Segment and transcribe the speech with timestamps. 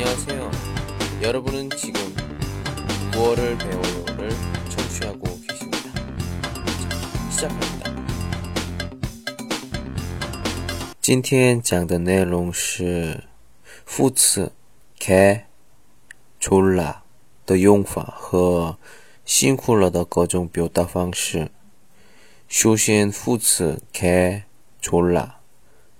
[0.00, 0.50] 안녕하세요.
[1.22, 2.00] 여러분은 지금
[3.12, 4.30] 国어를 배워요를
[4.68, 5.92] 청취하고 계십니다.
[7.30, 7.94] 자, 시작합니다.
[11.00, 13.24] 今天讲的内容是
[13.84, 14.52] 副词
[14.98, 15.44] 개,
[16.40, 17.02] 졸라
[17.44, 18.78] 的用法和
[19.24, 21.50] 辛苦了的各种表达方式。
[22.48, 24.44] 首先，副词 개,
[24.80, 25.40] 졸라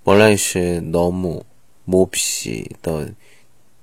[0.03, 1.43] 本来是 너무,
[1.85, 3.13] 몹시 的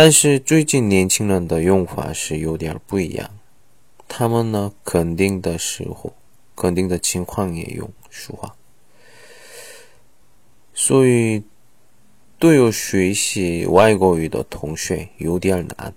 [0.00, 3.28] 但是最近年轻人的用法是有点不一样，
[4.06, 6.14] 他们呢肯定的时候，
[6.54, 8.54] 肯定的情况也用说话，
[10.72, 11.42] 所以
[12.38, 15.92] 对有学习外国语的同学有点难。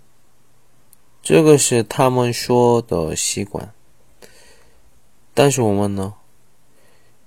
[1.22, 3.72] 这个是他们说的习惯，
[5.36, 6.16] 但是我们呢，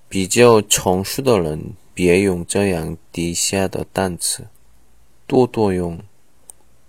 [0.09, 4.49] 比较成熟的人别用这样低下的单词，
[5.29, 6.01] 多多用。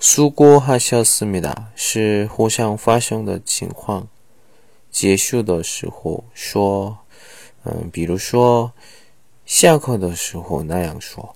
[0.00, 4.08] 수고하셨습니다是互相发生的情况，
[4.90, 6.98] 结束的时候说，
[7.62, 8.72] 嗯，比如说
[9.46, 11.34] 下课的时候那样说。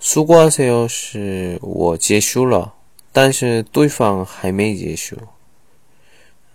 [0.00, 2.74] 수고하세요是我结束了，
[3.12, 5.16] 但是对方还没结束，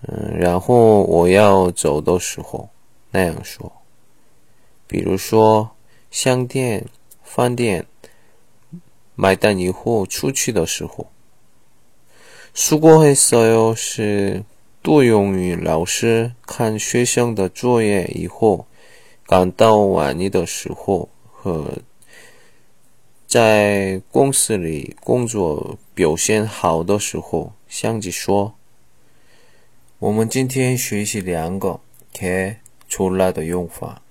[0.01, 2.67] 嗯，然后我要走的时候
[3.11, 3.71] 那样说。
[4.87, 5.69] 比如说
[6.11, 6.85] 商店、
[7.23, 7.85] 饭店。
[9.15, 11.07] 买单以后出去的时候，
[12.53, 14.43] 수고했어요是
[14.81, 18.67] 多用于老师看学生的作业以后
[19.25, 21.79] 感到满意的时候和
[23.25, 28.55] 在公司里工作表现好的时候相继说。
[29.97, 31.79] 我们今天学习两个
[32.13, 34.01] 개졸라的用法，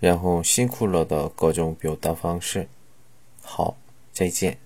[0.00, 2.66] 然后辛苦了的各种表达方式。
[3.41, 3.75] 好，
[4.13, 4.57] 再见。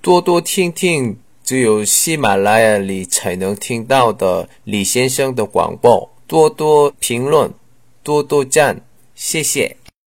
[0.00, 7.52] 多多听听只有喜马拉雅里才能听到的李先生的广播，多多评论，
[8.02, 8.82] 多多赞，
[9.14, 9.76] 谢谢。